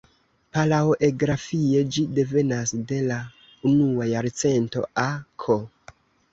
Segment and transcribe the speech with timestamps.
[0.57, 3.19] Palaoegrafie ĝi devenas de la
[3.75, 5.63] unua jarcento a.K.